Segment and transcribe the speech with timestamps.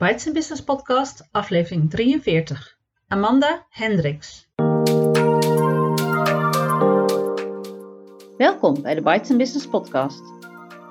[0.00, 2.76] Bites Business Podcast, aflevering 43.
[3.08, 4.48] Amanda Hendricks.
[8.36, 10.22] Welkom bij de Bites Business Podcast.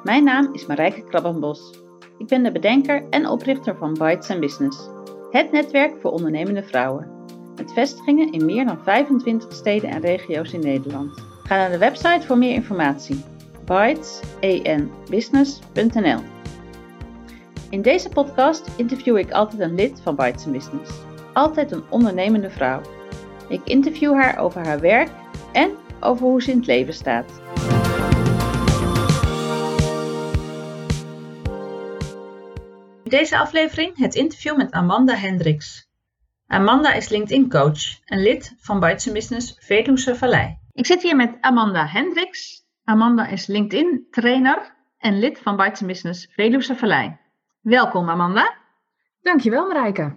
[0.04, 1.74] Mijn naam is Marijke Krabbenbos.
[2.18, 4.90] Ik ben de bedenker en oprichter van Bites Business,
[5.32, 7.26] het netwerk voor ondernemende vrouwen.
[7.56, 11.20] Met vestigingen in meer dan 25 steden en regio's in Nederland.
[11.44, 13.24] Ga naar de website voor meer informatie:
[13.66, 16.39] bytesenbusiness.nl.
[17.70, 20.92] In deze podcast interview ik altijd een lid van Bites Business.
[21.34, 22.82] Altijd een ondernemende vrouw.
[23.50, 25.10] Ik interview haar over haar werk
[25.52, 27.42] en over hoe ze in het leven staat.
[33.04, 35.88] In deze aflevering het interview met Amanda Hendricks.
[36.48, 40.58] Amanda is LinkedIn coach en lid van Bites Business Veluwe Vallei.
[40.74, 42.66] Ik zit hier met Amanda Hendricks.
[42.84, 47.18] Amanda is LinkedIn trainer en lid van Bites Business Veluwe Vallei.
[47.70, 48.58] Welkom Amanda.
[49.22, 50.16] Dankjewel Marijke.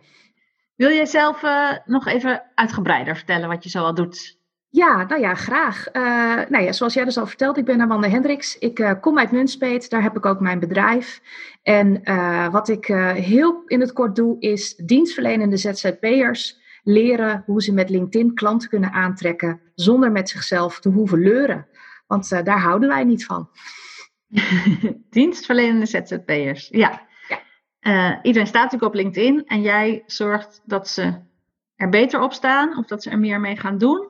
[0.77, 4.39] Wil jij zelf uh, nog even uitgebreider vertellen wat je zoal doet?
[4.69, 5.87] Ja, nou ja, graag.
[5.93, 6.03] Uh,
[6.49, 8.59] nou ja, zoals jij dus al verteld, ik ben Amanda Hendricks.
[8.59, 11.21] Ik uh, kom uit Nunspeet, daar heb ik ook mijn bedrijf.
[11.63, 12.03] En
[12.51, 18.35] wat ik heel in het kort doe, is dienstverlenende ZZP'ers leren hoe ze met LinkedIn
[18.35, 21.67] klanten kunnen aantrekken zonder met zichzelf te hoeven leuren.
[22.07, 23.51] Want daar houden wij niet van.
[25.11, 27.11] dienstverlenende ZZP'ers, ja.
[27.83, 31.15] Uh, iedereen staat natuurlijk op LinkedIn en jij zorgt dat ze
[31.77, 34.09] er beter op staan of dat ze er meer mee gaan doen?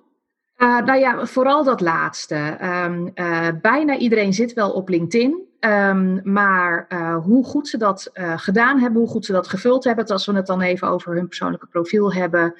[0.56, 2.59] Uh, nou ja, vooral dat laatste.
[2.62, 5.50] Um, uh, bijna iedereen zit wel op LinkedIn.
[5.61, 10.27] Um, maar hoe goed ze dat gedaan hebben, hoe goed ze dat gevuld hebben, als
[10.27, 12.55] we het dan even over hun persoonlijke profiel hebben,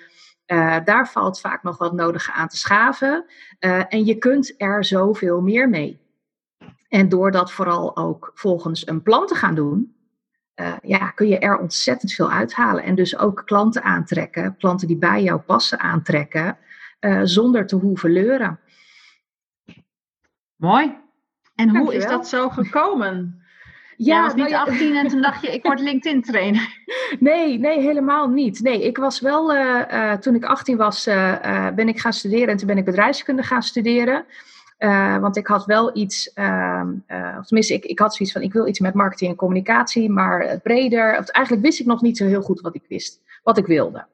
[0.85, 3.25] daar valt vaak nog wat nodig aan te schaven.
[3.89, 6.01] en je kunt er zoveel meer mee.
[6.89, 9.95] En door dat vooral ook volgens een plan te gaan doen,
[10.61, 12.85] uh, ja, kun je er ontzettend veel uithalen.
[12.85, 16.59] En dus ook klanten aantrekken, klanten die bij jou passen aantrekken,
[17.01, 18.61] uh, zonder te hoeven leuren.
[20.57, 21.01] Mooi.
[21.55, 23.37] En hoe is dat zo gekomen?
[23.97, 26.79] Ja, Jij was niet nou 18 en toen dacht je, ik word LinkedIn trainer.
[27.19, 28.61] Nee, nee, helemaal niet.
[28.61, 31.05] Nee, ik was wel, uh, toen ik 18 was,
[31.75, 34.25] ben ik gaan studeren en toen ben ik bedrijfskunde gaan studeren.
[34.83, 38.45] Uh, want ik had wel iets, uh, uh, of tenminste, ik, ik had zoiets van:
[38.45, 41.19] ik wil iets met marketing en communicatie, maar breder.
[41.19, 44.07] Of, eigenlijk wist ik nog niet zo heel goed wat ik wist, wat ik wilde.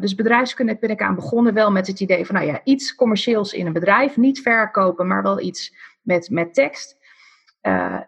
[0.00, 3.52] dus bedrijfskunde ben ik aan begonnen, wel met het idee van: nou ja, iets commercieels
[3.52, 6.96] in een bedrijf, niet verkopen, maar wel iets met, met tekst.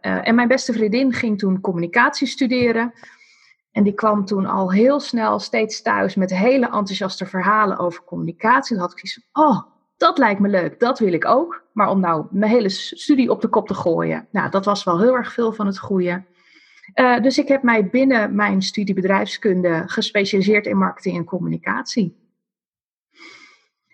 [0.00, 2.92] en mijn beste vriendin ging toen communicatie studeren.
[3.72, 8.76] En die kwam toen al heel snel steeds thuis met hele enthousiaste verhalen over communicatie.
[8.76, 11.66] En had ik zoiets van: oh dat lijkt me leuk, dat wil ik ook.
[11.72, 15.00] Maar om nou mijn hele studie op de kop te gooien, nou, dat was wel
[15.00, 16.24] heel erg veel van het goede.
[16.94, 22.26] Uh, dus ik heb mij binnen mijn studie bedrijfskunde gespecialiseerd in marketing en communicatie.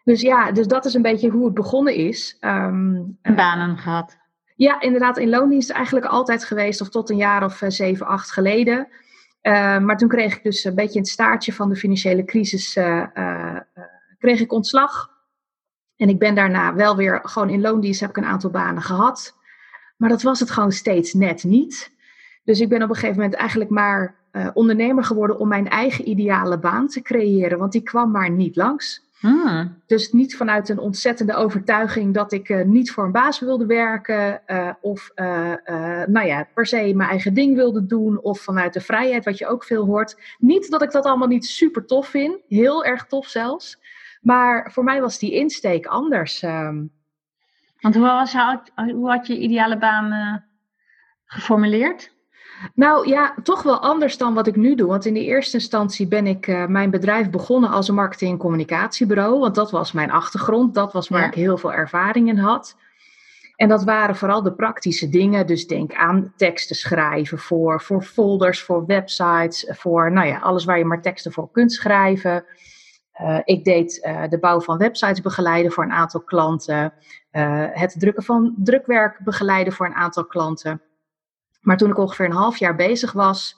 [0.04, 2.36] Dus ja, dus dat is een beetje hoe het begonnen is.
[2.41, 4.19] Um, Banen gehad?
[4.56, 8.32] Ja, inderdaad, in loondienst eigenlijk altijd geweest, of tot een jaar of uh, zeven, acht
[8.32, 8.88] geleden.
[9.42, 12.72] Uh, maar toen kreeg ik dus een beetje in het staartje van de financiële crisis,
[14.19, 15.13] kreeg ik ontslag.
[15.97, 19.34] En ik ben daarna wel weer gewoon in loondienst heb ik een aantal banen gehad.
[19.97, 21.93] Maar dat was het gewoon steeds net niet.
[22.44, 26.09] Dus ik ben op een gegeven moment eigenlijk maar uh, ondernemer geworden om mijn eigen
[26.09, 27.59] ideale baan te creëren.
[27.59, 29.03] Want die kwam maar niet langs.
[29.19, 29.83] Hmm.
[29.87, 34.41] Dus niet vanuit een ontzettende overtuiging dat ik uh, niet voor een baas wilde werken.
[34.47, 35.10] Uh, of
[36.06, 38.21] nou ja, per se mijn eigen ding wilde doen.
[38.22, 40.16] Of vanuit de vrijheid, wat je ook veel hoort.
[40.38, 42.38] Niet dat ik dat allemaal niet super tof vind.
[42.49, 43.83] Heel erg tof zelfs.
[44.24, 46.42] Maar voor mij was die insteek anders.
[46.42, 46.92] Um.
[47.80, 48.32] Want hoe, was,
[48.74, 50.34] hoe had je ideale baan uh,
[51.24, 52.12] geformuleerd?
[52.74, 54.86] Nou ja, toch wel anders dan wat ik nu doe.
[54.86, 58.38] Want in de eerste instantie ben ik uh, mijn bedrijf begonnen als een marketing- en
[58.38, 59.38] communicatiebureau.
[59.38, 60.74] Want dat was mijn achtergrond.
[60.74, 61.26] Dat was waar ja.
[61.26, 62.76] ik heel veel ervaring in had.
[63.56, 65.46] En dat waren vooral de praktische dingen.
[65.46, 70.78] Dus denk aan teksten schrijven voor, voor folders, voor websites, voor nou ja, alles waar
[70.78, 72.44] je maar teksten voor kunt schrijven.
[73.21, 76.93] Uh, ik deed uh, de bouw van websites begeleiden voor een aantal klanten.
[77.33, 80.83] Uh, het drukken van drukwerk begeleiden voor een aantal klanten.
[81.61, 83.57] Maar toen ik ongeveer een half jaar bezig was,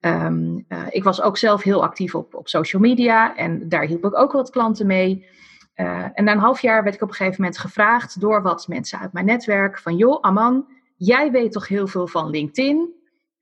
[0.00, 4.18] um, ik was ook zelf heel actief op, op social media en daar hielp ik
[4.18, 5.26] ook wat klanten mee.
[5.74, 8.98] en na een half jaar werd ik op een gegeven moment gevraagd door wat mensen
[8.98, 10.66] uit mijn netwerk van joh, Aman,
[10.96, 12.95] jij weet toch heel veel van LinkedIn?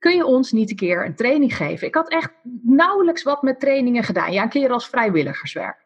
[0.05, 1.87] Kun je ons niet een keer een training geven?
[1.87, 2.31] Ik had echt
[2.63, 4.31] nauwelijks wat met trainingen gedaan.
[4.31, 5.85] Ja, een keer als vrijwilligerswerk.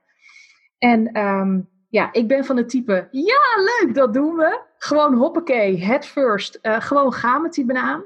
[0.77, 4.62] En um, ja, ik ben van het type, ja, leuk, dat doen we.
[4.77, 6.60] Gewoon hoppakee, head first.
[6.62, 8.04] Uh, gewoon gaan met die banaan.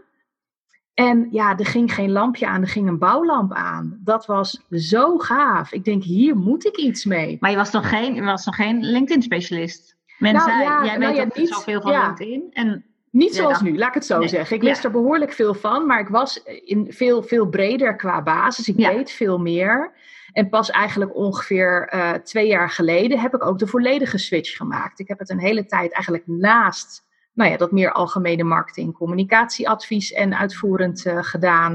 [0.93, 3.99] En ja, er ging geen lampje aan, er ging een bouwlamp aan.
[4.03, 5.71] Dat was zo gaaf.
[5.71, 7.37] Ik denk, hier moet ik iets mee.
[7.39, 9.95] Maar je was nog geen, je was nog geen LinkedIn-specialist?
[10.17, 12.47] Mensen, nou, ja, jij nou, weet ja, niet, zoveel van LinkedIn.
[12.51, 14.55] En niet zoals nu, laat ik het zo zeggen.
[14.55, 18.67] Ik wist er behoorlijk veel van, maar ik was in veel, veel breder qua basis.
[18.67, 19.91] Ik weet veel meer.
[20.31, 24.99] En pas eigenlijk ongeveer uh, twee jaar geleden heb ik ook de volledige switch gemaakt.
[24.99, 30.11] Ik heb het een hele tijd eigenlijk naast nou ja, dat meer algemene marketing, communicatieadvies
[30.11, 31.73] en uitvoerend uh, gedaan.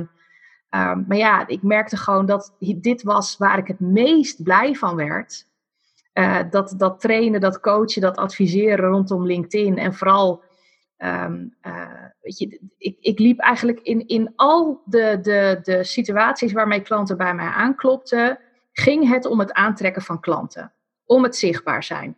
[0.71, 4.97] Um, maar ja, ik merkte gewoon dat dit was waar ik het meest blij van
[4.97, 5.47] werd.
[6.15, 10.43] Uh, dat, dat trainen, dat coachen, dat adviseren rondom LinkedIn en vooral
[10.99, 11.55] Um,
[12.21, 17.17] weet je, ik, ik, liep eigenlijk in, in al de, de, de situaties waarmee klanten
[17.17, 18.39] bij mij aanklopten,
[18.73, 20.73] ging het om het aantrekken van klanten,
[21.07, 22.17] om het zichtbaar zijn.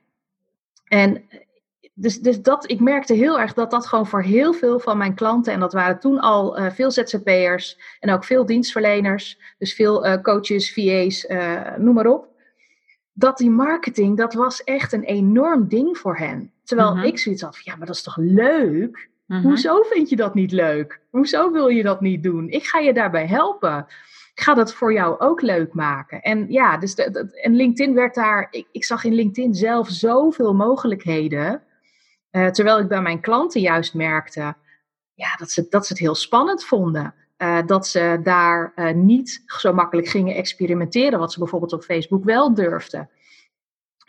[0.85, 1.25] En
[1.94, 5.15] dus, dus dat, ik merkte heel erg dat dat gewoon voor heel veel van mijn
[5.15, 10.21] klanten, en dat waren toen al uh, veel ZZP'ers en ook veel dienstverleners, dus veel
[10.23, 11.27] coaches, VA's,
[11.77, 12.29] noem maar op,
[13.12, 16.53] dat die marketing, dat was echt een enorm ding voor hen.
[16.70, 17.05] Terwijl mhm.
[17.05, 19.08] ik zoiets had van, ja, maar dat is toch leuk?
[19.26, 19.43] Mhm.
[19.43, 21.00] Hoezo vind je dat niet leuk?
[21.11, 22.49] Hoezo wil je dat niet doen?
[22.49, 23.87] Ik ga je daarbij helpen.
[24.34, 26.22] Ik ga dat voor jou ook leuk maken.
[26.22, 30.55] En ja, dus de, en LinkedIn werd daar, ik, ik, zag in LinkedIn zelf zoveel
[30.55, 31.62] mogelijkheden.
[32.32, 34.55] Uh, terwijl ik bij mijn klanten juist merkte
[35.14, 37.14] ja, dat, ze, dat ze het heel spannend vonden.
[37.38, 42.25] Uh, dat ze daar uh, niet zo makkelijk gingen experimenteren, wat ze bijvoorbeeld op Facebook
[42.25, 43.11] wel durfden.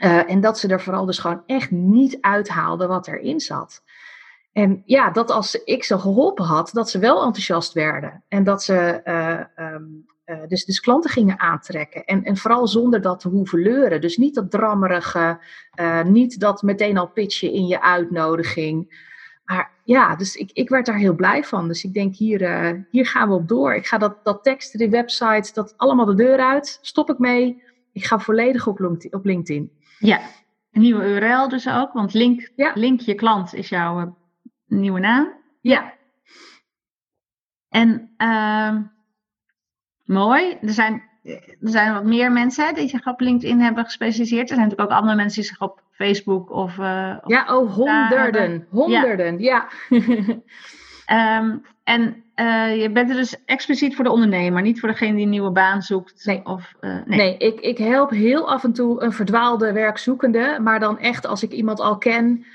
[0.03, 3.83] Uh, en dat ze er vooral dus gewoon echt niet uithaalden wat erin zat.
[4.51, 8.23] En ja, dat als ik ze geholpen had, dat ze wel enthousiast werden.
[8.27, 9.01] En dat ze
[9.55, 10.05] um,
[10.47, 12.05] dus, dus klanten gingen aantrekken.
[12.05, 14.01] En, en vooral zonder dat te hoeven leuren.
[14.01, 15.39] Dus niet dat drammerige,
[16.05, 19.09] niet dat meteen al pitchen in je uitnodiging.
[19.45, 21.67] Maar ja, dus ik, ik werd daar heel blij van.
[21.67, 22.39] Dus ik denk, hier,
[22.89, 23.73] hier gaan we op door.
[23.73, 26.79] Ik ga dat, dat teksten, die websites, dat allemaal de deur uit.
[26.81, 27.63] Stop ik mee.
[27.91, 28.79] Ik ga volledig op
[29.23, 29.71] LinkedIn.
[30.01, 30.19] Ja,
[30.71, 31.93] een nieuwe URL dus ook.
[31.93, 34.07] Want link, link je klant is jouw uh,
[34.65, 35.33] nieuwe naam.
[35.61, 35.93] Ja.
[37.69, 38.77] En uh,
[40.03, 40.57] mooi.
[40.61, 44.49] Er zijn, er zijn wat meer mensen die zich op LinkedIn hebben gespecialiseerd.
[44.49, 46.77] Er zijn natuurlijk ook andere mensen die zich op Facebook of.
[46.77, 48.67] Uh, ja, oh, honderden.
[48.69, 49.67] Honderden, ja.
[51.11, 55.23] Ehm, en uh, je bent er dus expliciet voor de ondernemer, niet voor degene die
[55.23, 56.25] een nieuwe baan zoekt.
[56.25, 57.17] Nee, of, uh, nee.
[57.17, 61.43] nee ik, ik help heel af en toe een verdwaalde werkzoekende, maar dan echt als
[61.43, 62.45] ik iemand al ken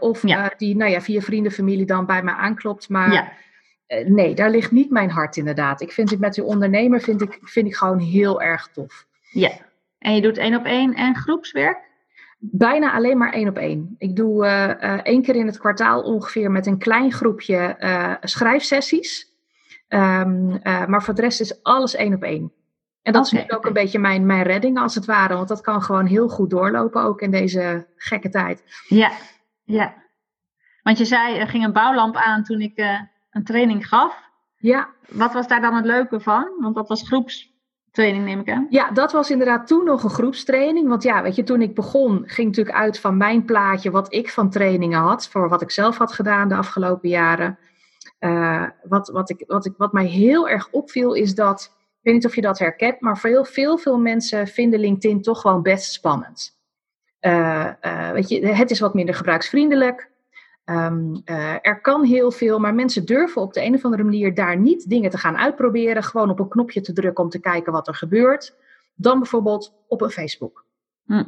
[0.00, 0.20] of
[0.56, 2.88] die nou ja, via vrienden, familie dan bij mij aanklopt.
[2.88, 3.32] Maar ja.
[4.06, 5.80] nee, daar ligt niet mijn hart inderdaad.
[5.80, 9.06] Ik vind het met die ondernemer vind ik, vind ik gewoon heel erg tof.
[9.30, 9.50] Ja,
[9.98, 11.87] en je doet één op één en groepswerk?
[12.40, 13.94] Bijna alleen maar één op één.
[13.98, 19.26] Ik doe uh, één keer in het kwartaal ongeveer met een klein groepje uh, schrijfsessies.
[19.88, 22.52] Um, maar voor de rest is alles één op één.
[23.02, 25.34] En dat is ook een beetje mijn, mijn redding als het ware.
[25.34, 28.64] Want dat kan gewoon heel goed doorlopen, ook in deze gekke tijd.
[28.88, 29.10] Ja,
[29.64, 29.94] ja.
[30.82, 34.30] Want je zei, er ging een bouwlamp aan toen ik een training gaf.
[34.56, 34.88] Ja.
[35.08, 36.50] Wat was daar dan het leuke van?
[36.58, 37.56] Want dat was groeps
[37.98, 38.66] training, neem ik aan.
[38.70, 40.88] Ja, dat was inderdaad toen nog een groepstraining.
[40.88, 44.30] Want ja, weet je, toen ik begon, ging natuurlijk uit van mijn plaatje wat ik
[44.30, 47.58] van trainingen had, voor wat ik zelf had gedaan de afgelopen jaren.
[48.20, 52.14] Uh, wat, wat, ik, wat, ik, wat mij heel erg opviel is dat, ik weet
[52.14, 55.92] niet of je dat herkent, maar veel, veel, veel mensen vinden LinkedIn toch gewoon best
[55.92, 56.56] spannend.
[57.20, 60.10] Uh, uh, weet je, het is wat minder gebruiksvriendelijk.
[60.70, 64.34] Um, uh, er kan heel veel, maar mensen durven op de een of andere manier
[64.34, 66.02] daar niet dingen te gaan uitproberen.
[66.02, 68.56] Gewoon op een knopje te drukken om te kijken wat er gebeurt.
[68.94, 70.64] Dan bijvoorbeeld op een Facebook.
[71.04, 71.24] Hm.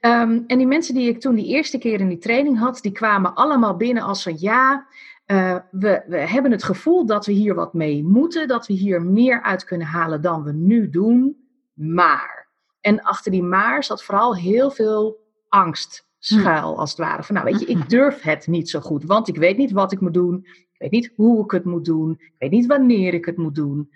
[0.00, 2.92] Um, en die mensen die ik toen die eerste keer in die training had, die
[2.92, 4.86] kwamen allemaal binnen als van ja,
[5.26, 9.02] uh, we, we hebben het gevoel dat we hier wat mee moeten, dat we hier
[9.02, 11.36] meer uit kunnen halen dan we nu doen.
[11.72, 12.48] Maar.
[12.80, 15.16] En achter die maar zat vooral heel veel
[15.48, 17.22] angst schuil, als het ware.
[17.22, 19.92] Van nou, weet je, ik durf het niet zo goed, want ik weet niet wat
[19.92, 20.46] ik moet doen.
[20.72, 22.10] Ik weet niet hoe ik het moet doen.
[22.18, 23.90] Ik weet niet wanneer ik het moet doen.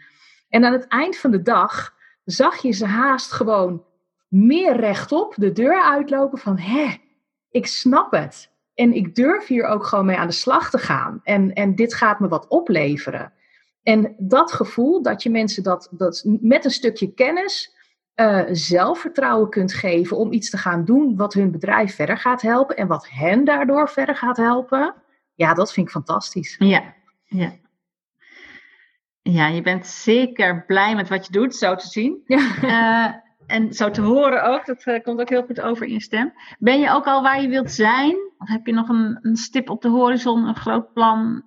[0.48, 3.84] En aan het eind van de dag zag je ze haast gewoon
[4.28, 6.96] meer rechtop de deur uitlopen van, hè,
[7.50, 8.52] ik snap het.
[8.74, 11.20] En ik durf hier ook gewoon mee aan de slag te gaan.
[11.22, 13.32] En, en dit gaat me wat opleveren.
[13.82, 17.73] En dat gevoel dat je mensen dat, dat met een stukje kennis
[18.16, 22.76] uh, zelfvertrouwen kunt geven om iets te gaan doen wat hun bedrijf verder gaat helpen
[22.76, 24.94] en wat hen daardoor verder gaat helpen.
[25.34, 26.56] Ja, dat vind ik fantastisch.
[26.58, 26.94] Ja,
[27.24, 27.52] ja.
[29.22, 32.22] Ja, je bent zeker blij met wat je doet, zo te zien.
[32.26, 33.08] Ja.
[33.08, 33.14] Uh,
[33.46, 36.32] en zo te horen ook, dat uh, komt ook heel goed over in je stem.
[36.58, 38.16] Ben je ook al waar je wilt zijn?
[38.38, 41.44] Of heb je nog een, een stip op de horizon, een groot plan?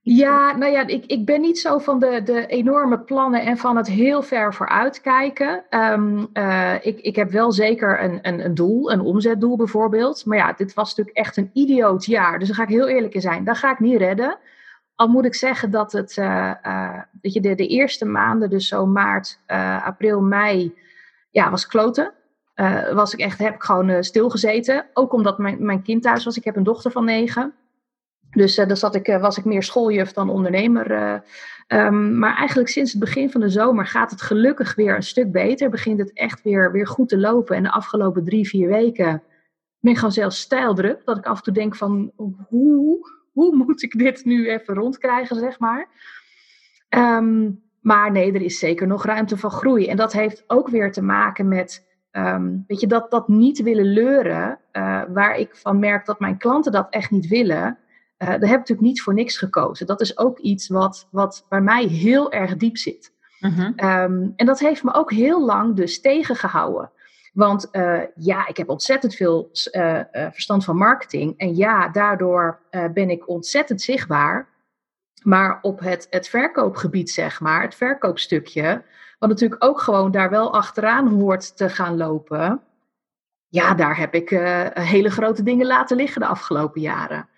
[0.00, 3.76] Ja, nou ja, ik, ik ben niet zo van de, de enorme plannen en van
[3.76, 5.64] het heel ver vooruitkijken.
[5.70, 6.28] Um,
[6.82, 10.26] ik, ik heb wel zeker een, een, een doel, een omzetdoel bijvoorbeeld.
[10.26, 12.38] Maar ja, dit was natuurlijk echt een idioot jaar.
[12.38, 13.44] Dus daar ga ik heel eerlijk in zijn.
[13.44, 14.38] Dat ga ik niet redden.
[14.94, 18.86] Al moet ik zeggen dat het, uh, uh, je, de, de eerste maanden, dus zo
[18.86, 19.40] maart,
[19.84, 20.74] april, mei,
[21.30, 22.12] ja, was kloten.
[22.92, 24.86] was ik echt, heb ik gewoon stilgezeten.
[24.92, 26.36] Ook omdat mijn, mijn kind thuis was.
[26.36, 27.54] Ik heb een dochter van negen.
[28.30, 31.22] Dus uh, daar zat ik, uh, was ik meer schooljuf dan ondernemer.
[31.68, 35.32] Um, maar eigenlijk sinds het begin van de zomer gaat het gelukkig weer een stuk
[35.32, 35.70] beter.
[35.70, 37.56] Begint het echt weer, weer goed te lopen.
[37.56, 39.22] En de afgelopen drie, vier weken
[39.80, 41.04] ben ik gewoon zelfs stijldruk.
[41.04, 42.12] Dat ik af en toe denk van
[42.48, 45.88] hoe, hoe moet ik dit nu even rondkrijgen, zeg maar.
[46.88, 49.86] Um, maar nee, er is zeker nog ruimte van groei.
[49.86, 53.92] En dat heeft ook weer te maken met um, weet je, dat, dat niet willen
[53.92, 54.58] leuren.
[55.08, 57.78] Waar ik van merk dat mijn klanten dat echt niet willen
[58.18, 59.86] daar heb ik natuurlijk niet voor niks gekozen.
[59.86, 63.12] Dat is ook iets wat, wat bij mij heel erg diep zit.
[63.40, 66.90] Uh um, en dat heeft me ook heel lang dus tegengehouden.
[67.32, 71.34] Want uh, ja, ik heb ontzettend veel uh, verstand van marketing.
[71.36, 74.48] En ja, daardoor ben ik ontzettend zichtbaar.
[75.22, 78.82] Maar op het, het verkoopgebied, zeg maar, het verkoopstukje,
[79.18, 82.62] wat natuurlijk ook gewoon daar wel achteraan hoort te gaan lopen.
[83.48, 84.28] Ja, daar heb ik
[84.74, 87.28] hele grote dingen laten liggen de afgelopen jaren.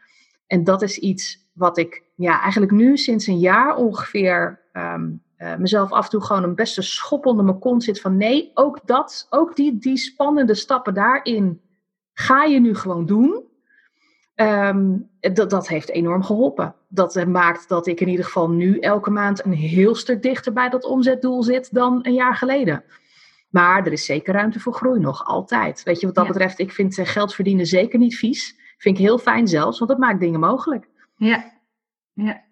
[0.50, 5.56] En dat is iets wat ik ja, eigenlijk nu sinds een jaar ongeveer um, uh,
[5.56, 8.80] mezelf af en toe gewoon een beste schop onder mijn kont zit van nee, ook
[8.84, 11.60] dat, ook die, die spannende stappen daarin
[12.12, 13.44] ga je nu gewoon doen.
[14.34, 16.74] Um, dat, dat heeft enorm geholpen.
[16.88, 20.68] Dat maakt dat ik in ieder geval nu elke maand een heel stuk dichter bij
[20.68, 22.84] dat omzetdoel zit dan een jaar geleden.
[23.50, 25.82] Maar er is zeker ruimte voor groei nog, altijd.
[25.82, 28.59] Weet je, wat dat betreft, ik vind eh, geld verdienen zeker niet vies.
[28.80, 30.88] Vind ik heel fijn zelfs, want dat maakt dingen mogelijk.
[31.16, 31.52] Ja,
[32.12, 32.42] ja.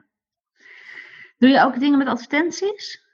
[1.38, 3.06] Doe je ook dingen met advertenties?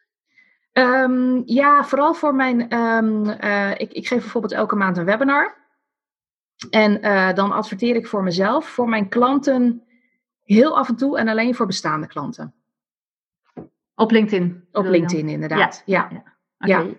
[0.73, 2.75] Um, ja, vooral voor mijn.
[2.79, 5.57] Um, uh, ik, ik geef bijvoorbeeld elke maand een webinar.
[6.71, 9.83] En uh, dan adverteer ik voor mezelf, voor mijn klanten
[10.45, 12.55] heel af en toe en alleen voor bestaande klanten.
[13.95, 14.69] Op LinkedIn?
[14.73, 15.83] Op LinkedIn, inderdaad.
[15.87, 16.09] Ja.
[16.11, 16.25] Ja.
[16.59, 16.79] ja.
[16.79, 16.99] Okay.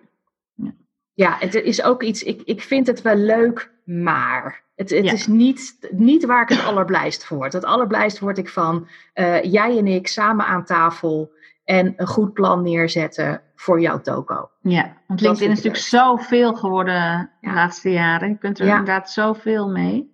[0.53, 0.73] ja.
[1.13, 1.35] ja.
[1.39, 2.23] het is ook iets.
[2.23, 4.63] Ik, ik vind het wel leuk, maar.
[4.75, 7.53] Het, het is niet, niet waar ik het allerblijst voor word.
[7.53, 11.31] Het allerblijst word ik van uh, jij en ik samen aan tafel
[11.63, 14.49] en een goed plan neerzetten voor jouw toko.
[14.61, 17.29] Ja, want LinkedIn is natuurlijk zoveel geworden ja.
[17.41, 18.29] de laatste jaren.
[18.29, 18.71] Je kunt er ja.
[18.71, 20.13] inderdaad zoveel mee.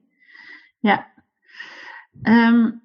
[0.80, 1.08] Ja.
[2.24, 2.82] Um,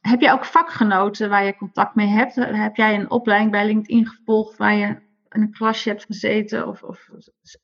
[0.00, 2.34] heb je ook vakgenoten waar je contact mee hebt?
[2.34, 4.96] Heb jij een opleiding bij LinkedIn gevolgd waar je
[5.38, 6.66] in een klasje hebt gezeten?
[6.66, 7.08] Of, of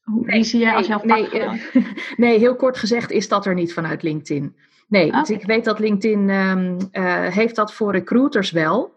[0.02, 1.28] hoe nee, zie je als jouw nee,
[2.16, 4.56] nee, heel kort gezegd is dat er niet vanuit LinkedIn.
[4.88, 5.20] Nee, okay.
[5.20, 8.92] dus ik weet dat LinkedIn um, uh, heeft dat voor recruiters wel.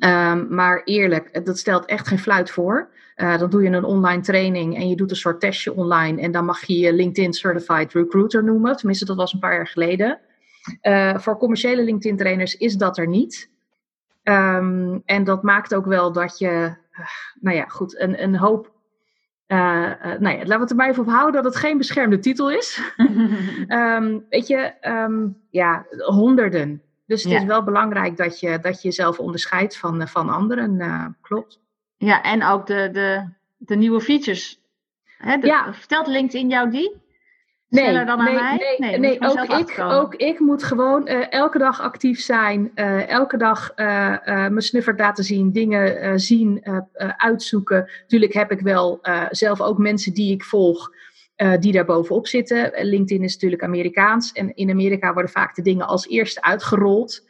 [0.00, 2.90] Um, maar eerlijk, dat stelt echt geen fluit voor.
[3.16, 6.20] Uh, dan doe je een online training en je doet een soort testje online.
[6.20, 8.76] En dan mag je je LinkedIn Certified Recruiter noemen.
[8.76, 10.20] Tenminste, dat was een paar jaar geleden.
[10.82, 13.50] Uh, voor commerciële LinkedIn trainers is dat er niet.
[14.22, 16.74] Um, en dat maakt ook wel dat je
[17.40, 18.70] nou ja, goed, een, een hoop.
[19.46, 21.78] Uh, uh, nou ja, laten we het er maar even op houden dat het geen
[21.78, 22.80] beschermde titel is.
[23.68, 26.82] um, weet je, um, ja, honderden.
[27.06, 27.38] Dus het ja.
[27.38, 30.74] is wel belangrijk dat je, dat je jezelf onderscheidt van, van anderen.
[30.74, 31.60] Uh, klopt.
[31.96, 34.60] Ja, en ook de, de, de nieuwe features.
[35.18, 35.74] Hè, de, ja.
[35.74, 37.02] Vertelt LinkedIn jou die?
[37.72, 38.56] Nee, dan aan nee, mij?
[38.56, 42.70] nee, nee, nee ook, ik, ook ik moet gewoon uh, elke dag actief zijn.
[42.74, 43.86] Uh, elke dag uh,
[44.26, 46.64] mijn snuffert laten zien, dingen zien,
[47.16, 47.90] uitzoeken.
[48.06, 48.98] Tuurlijk heb ik wel
[49.30, 50.90] zelf ook mensen die ik volg.
[51.60, 52.72] die daar bovenop zitten.
[52.74, 54.32] LinkedIn is natuurlijk Amerikaans.
[54.32, 57.26] En in Amerika worden vaak de dingen als eerste uitgerold.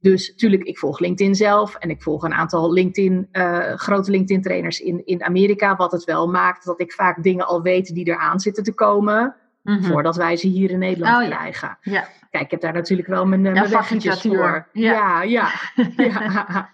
[0.00, 3.28] Dus natuurlijk, ik volg LinkedIn zelf en ik volg een aantal LinkedIn,
[3.76, 5.76] grote LinkedIn trainers in, in Amerika.
[5.76, 9.34] Wat het wel maakt dat ik vaak dingen al weet die eraan zitten te komen.
[9.62, 9.84] Mm-hmm.
[9.84, 11.78] Voordat wij ze hier in Nederland oh, krijgen.
[11.80, 12.08] Ja.
[12.30, 14.68] Kijk, ik heb daar natuurlijk wel mijn, ja, mijn weggetjes voor.
[14.72, 15.50] Ja, ja.
[15.96, 16.70] Ja, ja.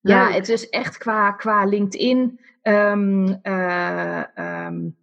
[0.00, 0.30] ja.
[0.30, 2.40] het is echt qua, qua LinkedIn.
[2.62, 4.96] Um, uh, um,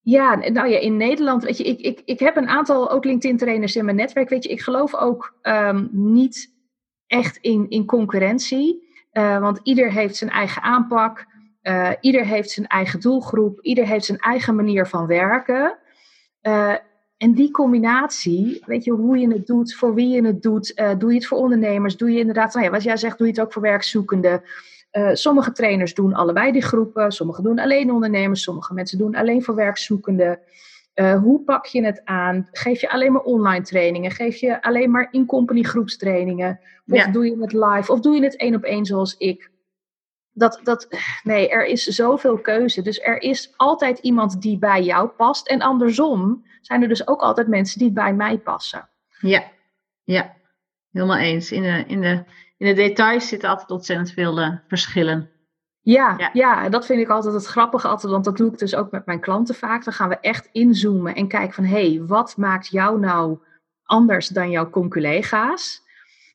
[0.00, 3.76] ja, nou ja, in Nederland, weet je, ik, ik, ik heb een aantal ook LinkedIn-trainers
[3.76, 4.28] in mijn netwerk.
[4.28, 6.54] Weet je, ik geloof ook um, niet
[7.06, 8.90] echt in, in concurrentie.
[9.12, 11.26] Uh, want ieder heeft zijn eigen aanpak.
[11.62, 15.78] Uh, ieder heeft zijn eigen doelgroep, ieder heeft zijn eigen manier van werken.
[16.42, 16.74] Uh,
[17.16, 20.90] en die combinatie, weet je, hoe je het doet, voor wie je het doet, uh,
[20.98, 23.32] doe je het voor ondernemers, doe je inderdaad, nou ja, wat jij zegt, doe je
[23.32, 24.42] het ook voor werkzoekenden.
[25.12, 29.54] sommige trainers doen allebei die groepen, sommige doen alleen ondernemers, sommige mensen doen alleen voor
[29.54, 30.38] werkzoekenden.
[31.22, 32.48] Hoe pak je het aan?
[32.52, 34.10] Geef je alleen maar online trainingen?
[34.10, 36.60] Geef je alleen maar in-company groepstrainingen?
[36.86, 37.92] Of doe je het live?
[37.92, 39.51] Of doe je het één op één zoals ik?
[40.34, 40.88] Dat, dat,
[41.22, 42.82] nee, er is zoveel keuze.
[42.82, 45.48] Dus er is altijd iemand die bij jou past.
[45.48, 48.88] En andersom zijn er dus ook altijd mensen die bij mij passen.
[49.20, 49.44] Ja,
[50.04, 50.34] ja.
[50.90, 51.52] helemaal eens.
[51.52, 52.24] In de, in, de,
[52.56, 55.30] in de details zitten altijd ontzettend veel uh, verschillen.
[55.80, 56.68] Ja, ja, ja.
[56.68, 57.88] dat vind ik altijd het grappige.
[57.88, 59.84] Altijd, want dat doe ik dus ook met mijn klanten vaak.
[59.84, 61.64] Dan gaan we echt inzoomen en kijken van...
[61.64, 63.38] hé, hey, wat maakt jou nou
[63.82, 65.82] anders dan jouw conculega's?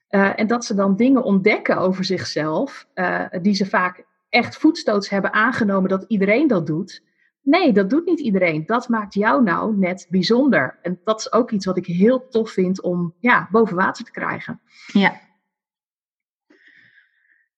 [0.09, 2.87] Uh, en dat ze dan dingen ontdekken over zichzelf...
[2.95, 7.03] Uh, die ze vaak echt voetstoots hebben aangenomen dat iedereen dat doet.
[7.41, 8.65] Nee, dat doet niet iedereen.
[8.65, 10.79] Dat maakt jou nou net bijzonder.
[10.81, 14.11] En dat is ook iets wat ik heel tof vind om ja, boven water te
[14.11, 14.61] krijgen.
[14.93, 15.19] Ja.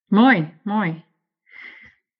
[0.05, 1.03] Mooi, mooi.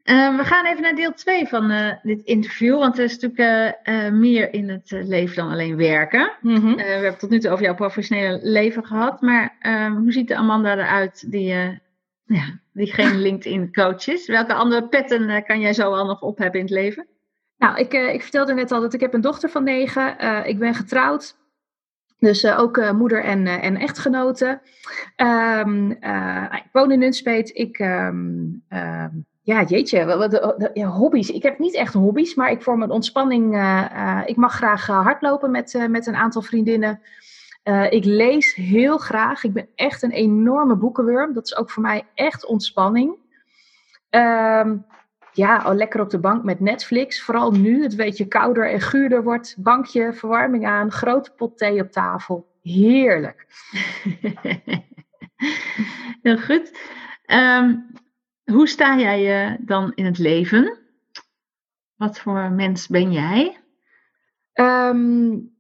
[0.10, 3.78] Uh, we gaan even naar deel 2 van uh, dit interview, want er is natuurlijk
[3.84, 6.32] uh, meer in het leven dan alleen werken.
[6.42, 6.75] Mm -hmm.
[6.75, 10.36] we hebben tot nu toe over jouw professionele leven gehad, maar ehm, hoe ziet de
[10.36, 11.48] Amanda eruit die,
[12.38, 14.28] ja, die geen LinkedIn coach is?
[14.28, 17.08] Welke andere petten kan jij zo al nog op hebben in het leven?
[17.58, 20.18] Nou, ik, ik vertelde net al dat ik heb een dochter van negen.
[20.46, 21.38] ik ben getrouwd.
[22.20, 24.62] Dus ook moeder en, en echtgenote.
[25.16, 25.92] Um,
[26.51, 27.50] ik woon in Nunspeet.
[27.54, 28.63] Ik um,
[29.41, 30.34] ja, jeetje, wat,
[30.74, 31.29] hobby's.
[31.29, 35.01] Ik heb niet echt hobby's, maar ik voor mijn ontspanning, uh, ik mag graag uh,
[35.03, 37.01] hardlopen met, met een aantal vriendinnen.
[37.89, 39.43] ik lees heel graag.
[39.43, 41.34] Ik ben echt een enorme boekenworm.
[41.34, 43.17] Dat is ook voor mij echt ontspanning.
[44.10, 44.77] Ehm,
[45.31, 47.22] ja, al lekker op de bank met Netflix.
[47.22, 49.55] Vooral nu het beetje kouder en guurder wordt.
[49.58, 52.48] Bankje, verwarming aan, grote pot thee op tafel.
[52.62, 53.46] Heerlijk.
[56.22, 56.72] heel goed.
[57.27, 57.88] Um,
[58.69, 60.77] sta jij je dan in het leven?
[61.95, 63.57] Wat voor mens ben jij?
[64.53, 65.57] Um,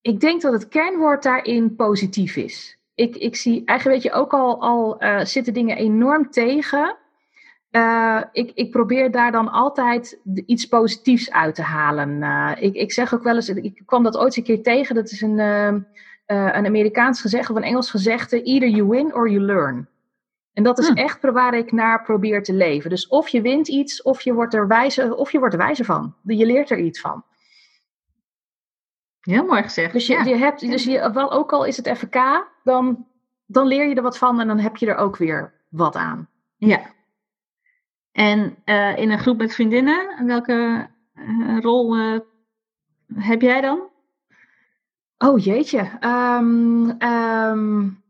[0.00, 2.78] ik denk dat het kernwoord daarin positief is.
[2.94, 6.96] Ik, ik zie eigenlijk, weet je, ook al, al uh, zitten dingen enorm tegen.
[7.70, 12.22] Uh, ik, ik probeer daar dan altijd iets positiefs uit te halen.
[12.62, 14.94] Ik, ik zeg ook wel eens, ik kwam dat ooit een keer tegen.
[14.94, 15.38] Dat is een,
[16.26, 19.88] een Amerikaans gezegde of een Engels gezegde: either you win or you learn.
[20.52, 20.96] En dat is hm.
[20.96, 22.90] echt waar ik naar probeer te leven.
[22.90, 25.84] Dus of je wint iets, of je wordt er wijzer, of je wordt er wijzer
[25.84, 26.14] van.
[26.22, 27.24] Je leert er iets van.
[29.20, 29.92] Heel mooi gezegd.
[29.92, 33.06] Dus, je, je hebt, dus je, wel, ook al is het FK, dan,
[33.46, 36.28] dan leer je er wat van en dan heb je er ook weer wat aan.
[36.56, 36.80] Ja.
[38.12, 42.18] En uh, in een groep met vriendinnen, welke uh, rol uh,
[43.14, 43.88] heb jij dan?
[45.18, 45.90] Oh jeetje.
[46.00, 48.02] Um, um,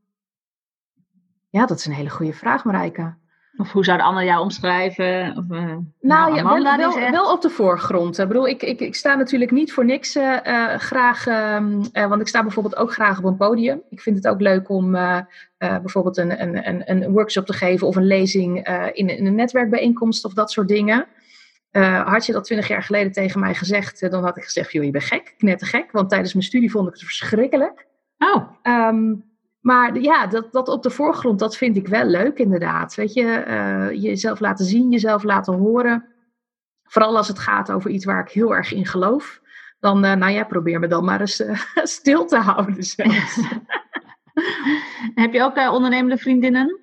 [1.51, 3.19] ja, dat is een hele goede vraag, Marijke.
[3.57, 5.37] Of hoe zou de ander jou omschrijven?
[5.37, 8.19] Of, uh, nou, ja, wel, wel, wel, op de voorgrond.
[8.19, 10.37] Ik bedoel, ik, ik, ik sta natuurlijk niet voor niks uh,
[10.75, 11.59] graag, uh,
[11.93, 13.83] want ik sta bijvoorbeeld ook graag op een podium.
[13.91, 14.93] Ik vind het ook leuk om
[15.59, 20.25] bijvoorbeeld een, een, een, een workshop te geven of een lezing in, in een netwerkbijeenkomst
[20.25, 21.07] of dat soort dingen.
[22.05, 24.91] had je dat twintig jaar geleden tegen mij gezegd, dan had ik gezegd, joh, je
[24.91, 25.93] bent gek, knettergek.
[25.93, 27.87] Want tijdens mijn studie vond ik het verschrikkelijk.
[28.19, 28.51] Oh.
[28.63, 29.30] Um,
[29.61, 32.94] maar ja, dat, dat op de voorgrond, dat vind ik wel leuk inderdaad.
[32.94, 36.07] Weet je, uh, jezelf laten zien, jezelf laten horen.
[36.83, 39.40] Vooral als het gaat over iets waar ik heel erg in geloof.
[39.81, 42.75] Dan, uh, nou ja, probeer me dan maar eens uh, stil te houden
[45.14, 46.79] Heb je ook ondernemende vriendinnen?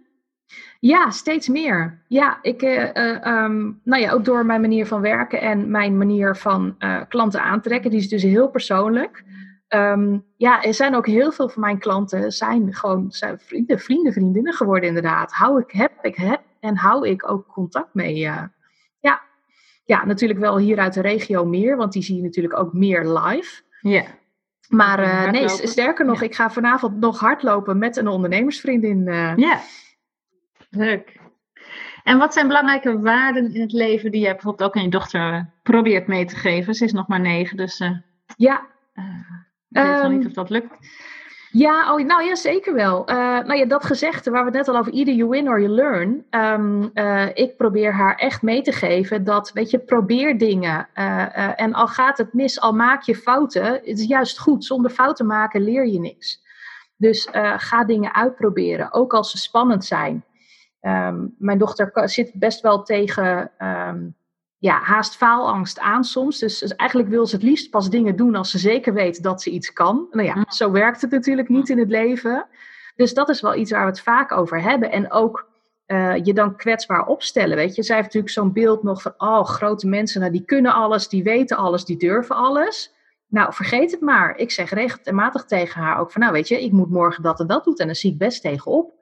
[0.79, 2.01] Ja, steeds meer.
[2.07, 6.77] Ja, ik, um, nou ja, ook door mijn manier van werken en mijn manier van
[7.07, 7.89] klanten aantrekken.
[7.89, 9.23] Die is dus heel persoonlijk.
[9.69, 14.13] Um, ja, er zijn ook heel veel van mijn klanten zijn gewoon zijn vrienden, vrienden,
[14.13, 15.31] vriendinnen geworden inderdaad.
[15.31, 18.19] Hou ik, heb ik, heb en hou ik ook contact mee.
[18.19, 18.43] Uh,
[18.99, 19.21] ja.
[19.85, 23.07] ja, natuurlijk wel hier uit de regio meer, want die zie je natuurlijk ook meer
[23.07, 23.61] live.
[23.81, 24.03] Ja.
[24.67, 29.07] Maar uh, nee, sterker nog, ik ga vanavond nog hardlopen met een ondernemersvriendin.
[29.07, 29.35] Uh.
[29.35, 29.59] Ja,
[30.69, 31.19] leuk.
[32.03, 35.49] En wat zijn belangrijke waarden in het leven die jij bijvoorbeeld ook aan je dochter
[35.63, 36.73] probeert mee te geven?
[36.73, 37.81] Ze is nog maar negen, dus...
[38.35, 38.67] ja,
[39.77, 40.73] ik weet um, niet of dat lukt.
[41.51, 43.09] Ja, oh, nou ja, zeker wel.
[43.09, 45.61] Uh, nou ja, dat gezegde waar we het net al over, either you win or
[45.61, 46.25] you learn.
[46.29, 50.89] Um, uh, ik probeer haar echt mee te geven dat, weet je, probeer dingen.
[50.95, 54.65] Uh, en al gaat het mis, al maak je fouten, het is juist goed.
[54.65, 56.45] Zonder fouten maken leer je niks.
[56.95, 60.25] Dus ga dingen uitproberen, ook als ze spannend zijn.
[60.81, 63.51] Um, mijn dochter zit best wel tegen
[64.59, 66.39] ja, haast faalangst aan soms.
[66.39, 69.41] Dus, dus, eigenlijk wil ze het liefst pas dingen doen als ze zeker weet dat
[69.41, 70.07] ze iets kan.
[70.11, 72.47] Nou ja, zo werkt het natuurlijk niet in het leven.
[72.95, 74.91] Dus dat is wel iets waar we het vaak over hebben.
[74.91, 75.49] En ook
[75.87, 77.55] uh, je dan kwetsbaar opstellen.
[77.55, 80.73] Weet je, zij heeft natuurlijk zo'n beeld nog van, oh, grote mensen, nou, die kunnen
[80.73, 82.95] alles, die weten alles, die durven alles.
[83.27, 84.37] Nou, vergeet het maar.
[84.37, 87.47] Ik zeg regelmatig tegen haar ook van, nou, weet je, ik moet morgen dat en
[87.47, 88.96] dat doen en dan zie ik best tegenop.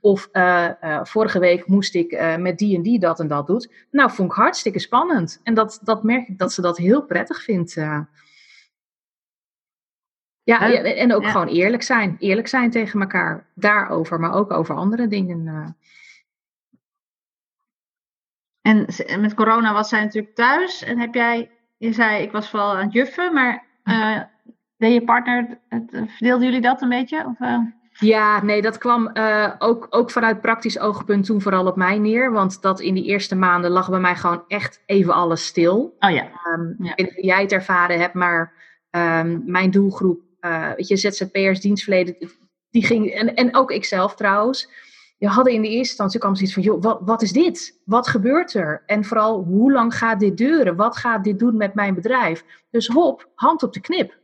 [0.00, 3.70] Of uh, uh, vorige week moest ik met die en die dat en dat doen.
[3.90, 5.40] Nou, vond ik hartstikke spannend.
[5.42, 7.74] En dat, dat merk ik dat ze dat heel prettig vindt.
[10.42, 12.16] Ja, en ook gewoon eerlijk zijn.
[12.18, 13.46] Eerlijk zijn tegen elkaar.
[13.54, 15.76] Daarover, maar ook over andere dingen.
[18.60, 18.86] En
[19.20, 20.82] met corona was zij natuurlijk thuis.
[20.82, 23.64] En heb jij, je zei, ik was vooral aan het juffen, maar
[24.76, 27.24] deed je partner, het, verdeelden jullie dat een beetje?
[27.26, 27.36] Of.
[27.98, 32.32] Ja, nee, dat kwam uh, ook, ook vanuit praktisch oogpunt toen vooral op mij neer.
[32.32, 35.96] Want dat in die eerste maanden lag bij mij gewoon echt even alles stil.
[35.98, 36.30] Oh ja.
[36.54, 36.90] Um, ja.
[36.90, 38.52] Ik weet niet hoe jij het ervaren hebt, maar
[38.90, 40.20] um, mijn doelgroep,
[40.76, 42.16] weet je, ZZP'ers, dienstverleden,
[42.70, 44.68] die ging, en, en ook ikzelf trouwens
[45.18, 47.80] je hadden in de eerste instantie kwam zoiets van, joh, wat, wat is dit?
[47.84, 48.82] Wat gebeurt er?
[48.86, 50.76] En vooral, hoe lang gaat dit duren?
[50.76, 52.44] Wat gaat dit doen met mijn bedrijf?
[52.70, 54.18] Dus hop, hand op de knip.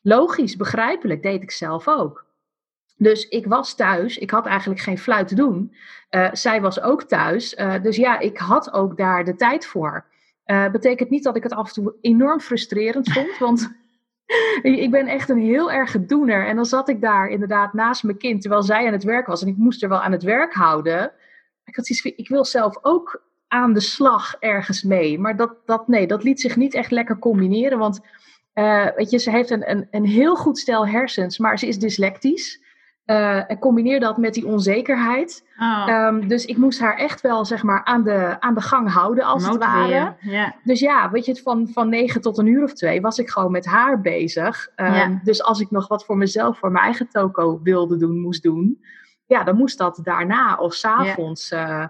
[0.00, 2.26] Logisch, begrijpelijk, deed ik zelf ook.
[2.96, 5.74] Dus ik was thuis, ik had eigenlijk geen fluit te doen.
[6.10, 10.04] Uh, zij was ook thuis, uh, dus ja, ik had ook daar de tijd voor.
[10.46, 13.74] Uh, betekent niet dat ik het af en toe enorm frustrerend vond, want
[14.62, 16.46] ik ben echt een heel erg doener.
[16.46, 19.42] En dan zat ik daar inderdaad naast mijn kind, terwijl zij aan het werk was.
[19.42, 21.12] En ik moest er wel aan het werk houden.
[21.64, 25.18] Ik had ik wil zelf ook aan de slag ergens mee.
[25.18, 27.78] Maar dat, dat, nee, dat liet zich niet echt lekker combineren.
[27.78, 28.00] Want
[28.94, 32.63] weet je, ze heeft een, een, een heel goed stel hersens, maar ze is dyslectisch.
[33.06, 35.44] Uh, en combineer dat met die onzekerheid.
[35.58, 35.86] Oh.
[35.88, 39.24] Um, dus ik moest haar echt wel zeg maar aan de, aan de gang houden
[39.24, 40.14] als het ware.
[40.20, 40.50] Yeah.
[40.62, 43.50] Dus ja, weet je, van, van negen tot een uur of twee was ik gewoon
[43.50, 44.68] met haar bezig.
[44.76, 45.24] Um, yeah.
[45.24, 48.84] Dus als ik nog wat voor mezelf, voor mijn eigen toko wilde doen, moest doen.
[49.26, 51.48] Ja, dan moest dat daarna of s'avonds.
[51.48, 51.70] Yeah.
[51.70, 51.86] Uh,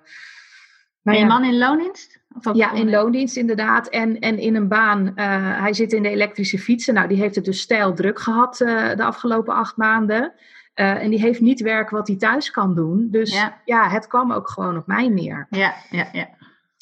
[1.03, 2.23] nou je man in loondienst?
[2.53, 3.89] Ja, in loondienst inderdaad.
[3.89, 5.07] En, en in een baan.
[5.07, 5.15] Uh,
[5.61, 6.95] hij zit in de elektrische fietsen.
[6.95, 10.33] Nou, die heeft het dus stijl druk gehad uh, de afgelopen acht maanden.
[10.75, 13.09] Uh, en die heeft niet werk wat hij thuis kan doen.
[13.11, 13.61] Dus ja.
[13.65, 15.47] ja, het kwam ook gewoon op mij neer.
[15.51, 16.29] Ja, ja, ja.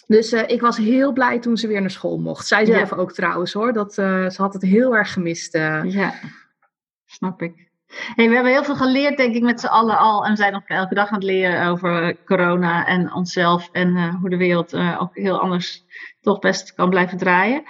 [0.07, 2.47] Dus uh, ik was heel blij toen ze weer naar school mocht.
[2.47, 2.97] Zij zelf ja.
[2.97, 3.73] ook trouwens hoor.
[3.73, 5.53] Dat, uh, ze had het heel erg gemist.
[5.53, 6.15] Ja,
[7.05, 7.71] snap ik.
[8.15, 10.25] Hey, we hebben heel veel geleerd, denk ik, met z'n allen al.
[10.25, 13.69] En we zijn nog elke dag aan het leren over corona en onszelf.
[13.73, 15.85] En hoe de wereld ook heel anders
[16.21, 17.63] toch best kan blijven draaien.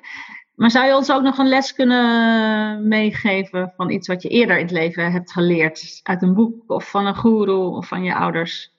[0.62, 4.56] Maar zou je ons ook nog een les kunnen meegeven van iets wat je eerder
[4.56, 6.00] in het leven hebt geleerd?
[6.02, 8.72] Uit een boek of van een guru of van je ouders?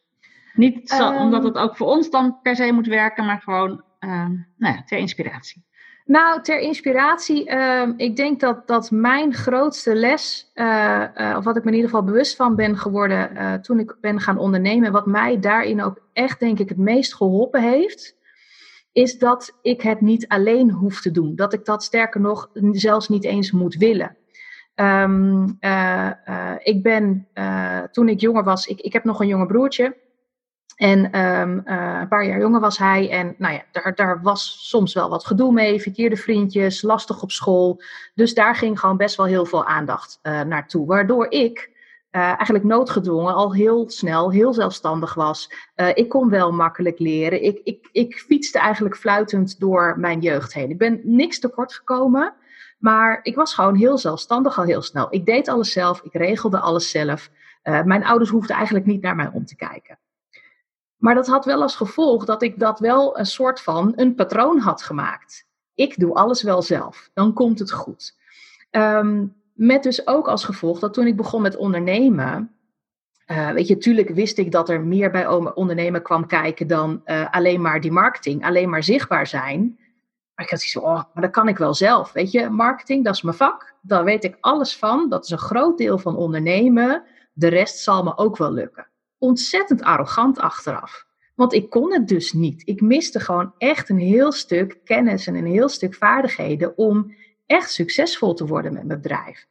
[0.53, 3.83] Niet zo, um, omdat het ook voor ons dan per se moet werken, maar gewoon
[3.99, 5.63] um, nou ja, ter inspiratie.
[6.05, 11.55] Nou, ter inspiratie, uh, ik denk dat, dat mijn grootste les, uh, uh, of wat
[11.55, 14.91] ik me in ieder geval bewust van ben geworden uh, toen ik ben gaan ondernemen,
[14.91, 18.15] wat mij daarin ook echt, denk ik, het meest geholpen heeft,
[18.93, 21.35] is dat ik het niet alleen hoef te doen.
[21.35, 24.17] Dat ik dat sterker nog zelfs niet eens moet willen.
[24.75, 29.27] Um, uh, uh, ik ben, uh, toen ik jonger was, ik, ik heb nog een
[29.27, 29.97] jonger broertje.
[30.75, 33.09] En um, een paar jaar jonger was hij.
[33.09, 35.81] En nou ja, daar, daar was soms wel wat gedoe mee.
[35.81, 37.81] Verkeerde vriendjes, lastig op school.
[38.15, 40.85] Dus daar ging gewoon best wel heel veel aandacht naartoe.
[40.85, 41.72] Waardoor ik
[42.15, 45.53] uh, eigenlijk noodgedwongen al heel snel heel zelfstandig was.
[45.75, 47.43] Uh, ik kon wel makkelijk leren.
[47.43, 50.69] Ik, ik, ik fietste eigenlijk fluitend door mijn jeugd heen.
[50.69, 52.33] Ik ben niks tekort gekomen,
[52.77, 55.07] maar ik was gewoon heel zelfstandig al heel snel.
[55.09, 57.29] Ik deed alles zelf, ik regelde alles zelf.
[57.63, 59.99] Uh, mijn ouders hoefden eigenlijk niet naar mij om te kijken.
[60.97, 64.59] Maar dat had wel als gevolg dat ik dat wel een soort van een patroon
[64.59, 65.45] had gemaakt.
[65.73, 68.17] Ik doe alles wel zelf, dan komt het goed.
[68.71, 72.55] Um, met dus ook als gevolg dat toen ik begon met ondernemen,
[73.27, 77.31] uh, weet je, tuurlijk wist ik dat er meer bij ondernemen kwam kijken dan uh,
[77.31, 79.77] alleen maar die marketing, alleen maar zichtbaar zijn.
[80.35, 82.11] Maar ik had zoiets van, oh, maar dat kan ik wel zelf.
[82.11, 83.75] Weet je, marketing, dat is mijn vak.
[83.81, 85.09] Daar weet ik alles van.
[85.09, 87.03] Dat is een groot deel van ondernemen.
[87.33, 88.87] De rest zal me ook wel lukken.
[89.17, 91.05] Ontzettend arrogant achteraf.
[91.35, 92.61] Want ik kon het dus niet.
[92.67, 97.13] Ik miste gewoon echt een heel stuk kennis en een heel stuk vaardigheden om
[97.53, 99.47] echt succesvol te worden met mijn bedrijf.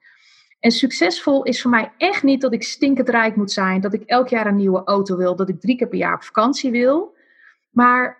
[0.60, 4.02] En succesvol is voor mij echt niet dat ik stinkend rijk moet zijn, dat ik
[4.02, 7.14] elk jaar een nieuwe auto wil, dat ik drie keer per jaar op vakantie wil.
[7.70, 8.18] Maar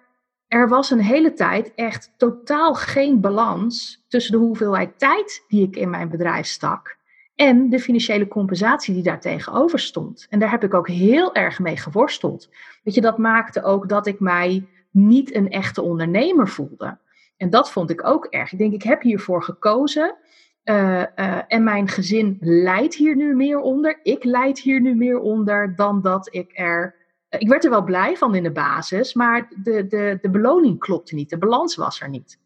[0.48, 5.76] er was een hele tijd echt totaal geen balans tussen de hoeveelheid tijd die ik
[5.76, 6.96] in mijn bedrijf stak
[7.34, 10.26] en de financiële compensatie die daar tegenover stond.
[10.30, 12.48] En daar heb ik ook heel erg mee geworsteld.
[12.82, 16.98] Weet je, dat maakte ook dat ik mij niet een echte ondernemer voelde.
[17.36, 18.52] En dat vond ik ook erg.
[18.52, 20.16] Ik denk, ik heb hiervoor gekozen.
[20.64, 24.00] Uh, uh, en mijn gezin lijdt hier nu meer onder.
[24.02, 27.00] Ik lijd hier nu meer onder dan dat ik er
[27.38, 31.14] ik werd er wel blij van in de basis, maar de, de, de beloning klopte
[31.14, 31.30] niet.
[31.30, 32.40] De balans was er niet.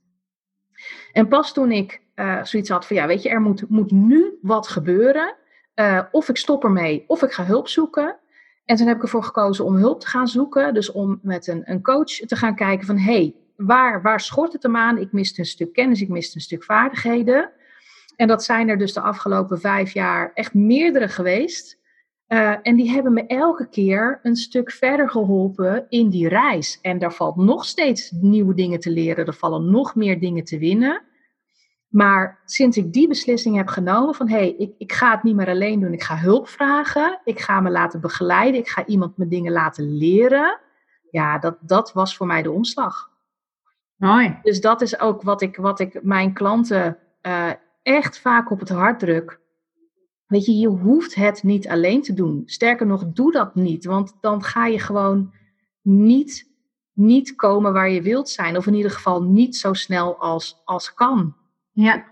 [1.12, 2.01] En pas toen ik
[2.42, 5.35] zoiets had van, ja, weet je, er moet, moet nu wat gebeuren.
[6.11, 8.16] Of ik stop ermee, of ik ga hulp zoeken.
[8.64, 10.75] En toen heb ik ervoor gekozen om hulp te gaan zoeken.
[10.75, 14.53] Dus om met een, een coach te gaan kijken van, hé, hey, waar, waar schort
[14.53, 14.99] het hem aan?
[14.99, 17.51] Ik miste een stuk kennis, ik miste een stuk vaardigheden.
[18.16, 21.79] En dat zijn er dus de afgelopen vijf jaar echt meerdere geweest.
[22.29, 26.79] Uh, en die hebben me elke keer een stuk verder geholpen in die reis.
[26.83, 29.27] En daar valt nog steeds nieuwe dingen te leren.
[29.27, 31.03] Er vallen nog meer dingen te winnen.
[31.88, 35.35] Maar sinds ik die beslissing heb genomen van hé, hey, ik, ik ga het niet
[35.35, 39.16] meer alleen doen, ik ga hulp vragen, ik ga me laten begeleiden, ik ga iemand
[39.16, 40.61] me dingen laten leren.
[41.11, 43.11] Ja, dat, dat was voor mij de omslag.
[43.96, 44.38] Mooi.
[44.42, 47.50] Dus dat is ook wat ik, wat ik mijn klanten uh,
[47.82, 49.40] echt vaak op het hart druk.
[50.26, 52.42] Weet je, je hoeft het niet alleen te doen.
[52.46, 55.35] Sterker nog, doe dat niet, want dan ga je gewoon
[55.82, 56.50] niet,
[56.92, 58.56] niet komen waar je wilt zijn.
[58.56, 61.37] Of in ieder geval niet zo snel als, als kan.
[61.72, 62.04] Ja.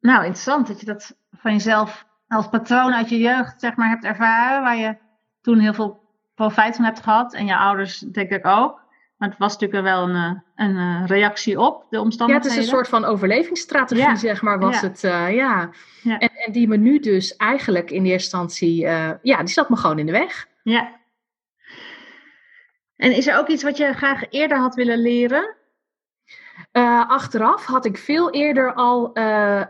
[0.00, 4.04] Nou, interessant dat je dat van jezelf als patroon uit je jeugd zeg maar, hebt
[4.04, 4.96] ervaren, waar je
[5.40, 6.00] toen heel veel
[6.34, 7.34] profijt van hebt gehad.
[7.34, 8.79] En je ouders denk ik ook.
[9.20, 12.50] Maar het was natuurlijk wel een, eh, een eh, reactie op de omstandigheden.
[12.50, 15.04] Ja, het is een soort van overlevingsstrategie, zeg maar, was het.
[15.04, 15.70] Uh, ja.
[16.02, 16.18] ja.
[16.18, 19.76] En, en, die me nu dus eigenlijk in eerste instantie, uh, ja, die zat me
[19.76, 20.46] gewoon in de weg.
[20.62, 21.00] Ja.
[22.96, 25.56] En is er ook iets wat je graag eerder had willen leren?
[26.72, 29.18] Uh, achteraf had ik veel eerder al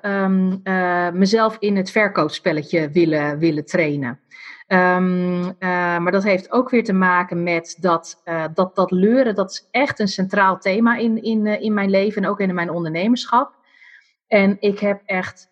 [0.02, 4.20] um, uh, mezelf in het verkoopspelletje willen, willen trainen.
[4.72, 5.56] Um,
[6.02, 8.22] maar dat heeft ook weer te maken met dat,
[8.54, 12.28] dat, dat leuren, dat is echt een centraal thema in, in, in mijn leven en
[12.28, 13.54] ook in mijn ondernemerschap.
[14.26, 15.50] En ik heb echt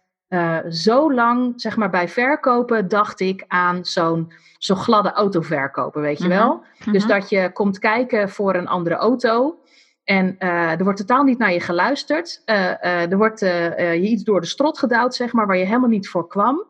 [0.69, 6.19] zo lang, zeg maar bij verkopen, dacht ik aan zo'n zo'n gladde auto verkopen, weet
[6.19, 6.37] je mhm.
[6.37, 6.63] wel.
[6.93, 7.13] Dus mhm.
[7.13, 9.59] dat je komt kijken voor een andere auto.
[10.05, 12.43] En uh, er wordt totaal niet naar je geluisterd.
[12.47, 15.89] Uh, uh, er wordt je iets door de strot gedouwd, zeg maar, waar je helemaal
[15.89, 16.65] niet voor kwam.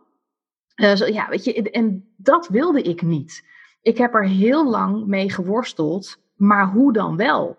[0.79, 3.47] Zo, ja, weet je, en dat wilde ik niet.
[3.83, 7.59] Ik heb er heel lang mee geworsteld, maar hoe dan wel?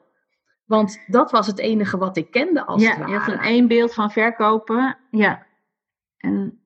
[0.65, 3.11] Want dat was het enige wat ik kende als ja, het ware.
[3.11, 4.97] Je hebt een één beeld van verkopen.
[5.11, 5.45] Ja.
[6.17, 6.59] En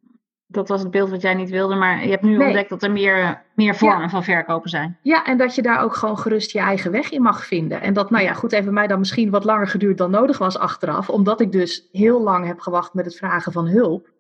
[0.47, 2.91] dat was het beeld wat jij niet wilde, maar je hebt nu ontdekt dat er
[2.91, 4.97] meer, meer vormen van verkopen zijn.
[5.01, 7.81] Ja, en dat je daar ook gewoon gerust je eigen weg in mag vinden.
[7.81, 10.37] En dat, nou ja, goed, heeft bij mij dan misschien wat langer geduurd dan nodig
[10.37, 14.11] was achteraf, omdat ik dus heel lang heb gewacht met het vragen van hulp.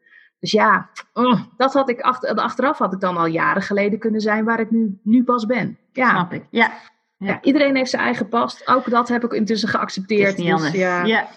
[0.43, 4.21] Dus ja, uh, dat had ik achter, achteraf had ik dan al jaren geleden kunnen
[4.21, 5.77] zijn waar ik nu, nu pas ben.
[5.91, 6.09] Ja.
[6.09, 6.43] Snap ik.
[6.49, 6.71] Ja.
[7.17, 7.27] ja.
[7.27, 8.67] ja iedereen heeft zijn eigen past.
[8.67, 10.37] Ook dat heb ik intussen geaccepteerd.
[10.37, 11.03] Dus, ja.
[11.03, 11.27] ja.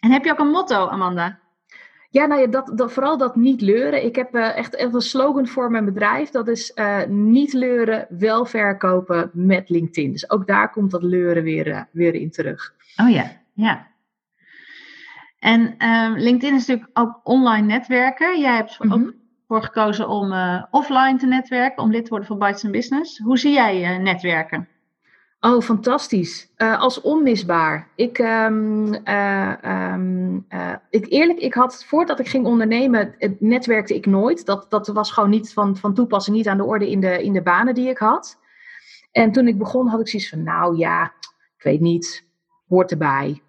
[0.00, 1.38] En heb je ook een motto, Amanda?
[2.10, 4.04] Ja, nou ja, dat, dat, vooral dat niet leuren.
[4.04, 6.30] Ik heb uh, echt, echt een slogan voor mijn bedrijf.
[6.30, 10.12] Dat is uh, niet leuren, wel verkopen met LinkedIn.
[10.12, 12.74] Dus ook daar komt dat leuren weer, uh, weer in terug.
[12.96, 13.86] Oh ja, ja.
[15.38, 18.40] En ehm, LinkedIn is natuurlijk ook online netwerken.
[18.40, 19.02] Jij hebt mm -hmm.
[19.02, 19.14] ook
[19.46, 20.32] voor gekozen om
[20.70, 23.18] offline te netwerken, om lid te worden van Bites Business.
[23.18, 24.68] Hoe zie jij netwerken?
[25.40, 26.52] Oh, fantastisch.
[26.56, 27.88] Uh, als onmisbaar.
[27.94, 29.52] Ik, um, uh,
[29.92, 34.46] um, uh, ik, eerlijk, ik had voordat ik ging ondernemen, het netwerkte ik nooit.
[34.46, 37.32] Dat, dat was gewoon niet van, van toepassing, niet aan de orde in de, in
[37.32, 38.38] de banen die ik had.
[39.12, 41.12] En toen ik begon, had ik zoiets van, nou ja,
[41.56, 42.26] ik weet niet,
[42.68, 43.42] hoort erbij,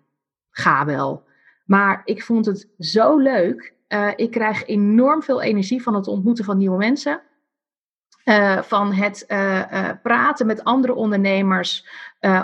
[0.49, 1.23] ga wel.
[1.69, 3.73] Maar ik vond het zo leuk.
[4.15, 7.21] ik krijg enorm veel energie van het ontmoeten van nieuwe mensen.
[8.25, 11.87] Uh, van het uh, praten met andere ondernemers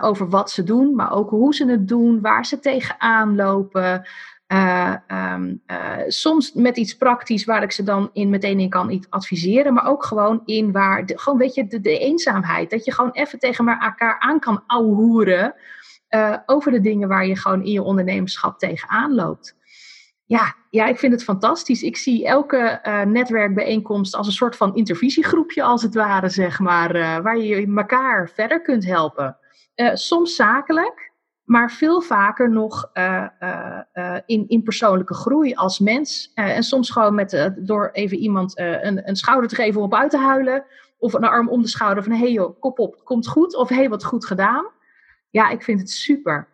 [0.01, 4.07] over wat ze doen, maar ook hoe ze het doen, waar ze tegenaan lopen.
[5.07, 5.61] Um,
[6.07, 10.05] soms met iets praktisch waar ik ze dan in meteen in kan adviseren, maar ook
[10.05, 12.69] gewoon in waar, gewoon weet je, de, de, eenzaamheid.
[12.69, 14.63] Dat je gewoon even tegen elkaar aan kan
[16.09, 19.55] ouwehoeren over de dingen waar je gewoon in je ondernemerschap tegenaan loopt
[20.25, 21.83] ja, ja, ik vind het fantastisch.
[21.83, 26.95] Ik zie elke uh, netwerkbijeenkomst als een soort van intervisiegroepje, als het ware, zeg maar,
[26.95, 29.37] uh, waar je elkaar verder kunt helpen.
[29.93, 31.11] Soms zakelijk,
[31.43, 32.91] maar veel vaker nog
[34.25, 36.31] in, in persoonlijke groei als mens.
[36.33, 40.09] en soms gewoon met, door even iemand een, een schouder te geven om op uit
[40.09, 40.65] te huilen.
[40.97, 43.55] Of een arm om de schouder van, hé hey joh, kop op, komt goed.
[43.55, 44.65] Of hé, hey, wat goed gedaan.
[45.35, 46.47] Ja, ik vind het super.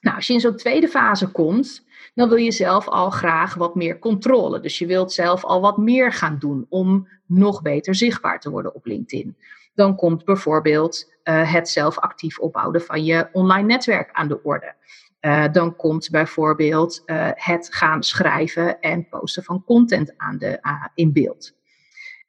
[0.00, 3.74] Nou, als je in zo'n tweede fase komt, dan wil je zelf al graag wat
[3.74, 4.60] meer controle.
[4.60, 8.74] Dus je wilt zelf al wat meer gaan doen om nog beter zichtbaar te worden
[8.74, 9.36] op LinkedIn.
[9.74, 14.74] Dan komt bijvoorbeeld uh, het zelf actief ophouden van je online netwerk aan de orde.
[15.20, 20.60] Uh, dan komt bijvoorbeeld uh, het gaan schrijven en posten van content aan de,
[20.94, 21.52] in beeld.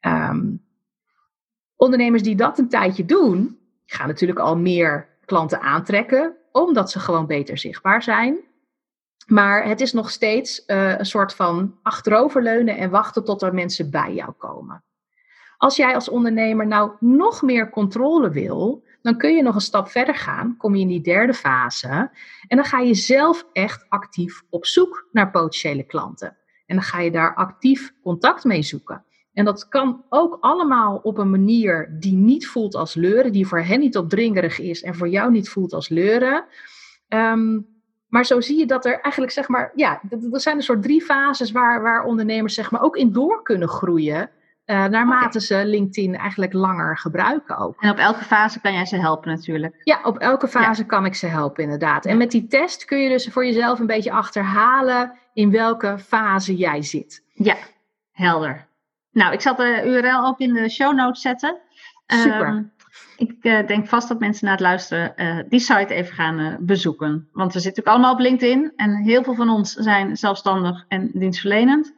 [0.01, 0.65] Um,
[1.75, 7.27] ondernemers die dat een tijdje doen, gaan natuurlijk al meer klanten aantrekken, omdat ze gewoon
[7.27, 8.37] beter zichtbaar zijn.
[9.25, 14.13] Maar het is nog steeds een soort van achteroverleunen en wachten tot er mensen bij
[14.13, 14.83] jou komen.
[15.57, 19.87] Als jij als ondernemer nou nog meer controle wil, dan kun je nog een stap
[19.89, 20.57] verder gaan.
[20.57, 22.09] Kom je in die derde fase.
[22.47, 26.37] En dan ga je zelf echt actief op zoek naar potentiële klanten.
[26.65, 29.05] En dan ga je daar actief contact mee zoeken.
[29.33, 33.61] En dat kan ook allemaal op een manier die niet voelt als leuren, die voor
[33.61, 36.45] hen niet opdringerig is en voor jou niet voelt als leuren.
[37.09, 37.67] Um,
[38.07, 41.01] maar zo zie je dat er eigenlijk, zeg maar, ja, er zijn een soort drie
[41.01, 44.29] fases waar, waar ondernemers, zeg maar, ook in door kunnen groeien.
[44.67, 47.81] Uh, naarmate ze LinkedIn eigenlijk langer gebruiken ook.
[47.81, 49.81] En op elke fase kan jij ze helpen natuurlijk.
[49.83, 52.05] Ja, op elke fase kan ik ze helpen inderdaad.
[52.05, 56.55] En met die test kun je dus voor jezelf een beetje achterhalen in welke fase
[56.55, 57.23] jij zit.
[57.33, 57.55] Ja,
[58.11, 58.67] helder.
[59.11, 61.57] Nou, ik zal de URL ook in de show notes zetten.
[62.07, 62.47] Super.
[62.47, 62.71] Um,
[63.17, 67.29] ik uh, denk vast dat mensen na het luisteren uh, die site even gaan bezoeken.
[67.31, 71.09] Want we zitten ook allemaal op LinkedIn en heel veel van ons zijn zelfstandig en
[71.13, 71.93] dienstverlenend.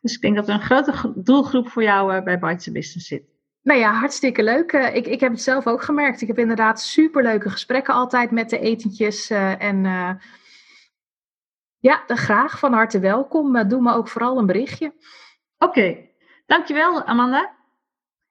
[0.00, 3.22] Dus ik denk dat er een grote doelgroep voor jou bij Bites Business zit.
[3.62, 4.72] Nou ja, hartstikke leuk.
[4.72, 6.20] ik, ik heb het zelf ook gemerkt.
[6.20, 9.30] Ik heb inderdaad superleuke gesprekken altijd met de etentjes.
[9.30, 9.84] en
[11.78, 13.68] ja, graag van harte welkom.
[13.68, 14.94] doe me ook vooral een berichtje.
[15.58, 15.96] Oké,
[16.46, 17.56] dankjewel Amanda.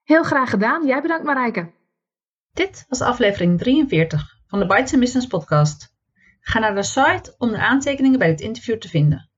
[0.03, 0.85] Heel graag gedaan.
[0.85, 1.71] Jij bedankt Marijke.
[2.53, 5.95] Dit was aflevering 43 van de Bites Business podcast.
[6.39, 9.29] Ga naar de site om de aantekeningen bij dit interview te vinden.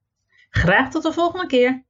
[0.49, 1.85] Graag tot de volgende keer.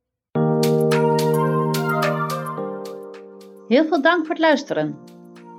[3.71, 4.97] Heel veel dank voor het luisteren.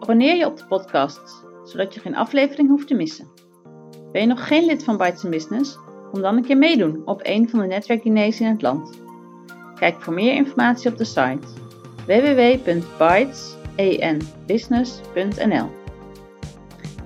[0.01, 3.29] Abonneer je op de podcast, zodat je geen aflevering hoeft te missen.
[4.11, 5.79] Ben je nog geen lid van Bites Business?
[6.11, 9.01] Kom dan een keer meedoen op een van de netwerkdiners in het land.
[9.75, 11.47] Kijk voor meer informatie op de site
[12.07, 15.71] www.bytes.com enbusiness.nl.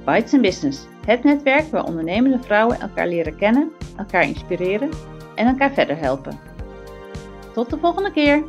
[0.04, 4.90] Bites Business, het netwerk waar ondernemende vrouwen elkaar leren kennen, elkaar inspireren
[5.34, 6.38] en elkaar verder helpen.
[7.52, 8.44] Tot de volgende keer!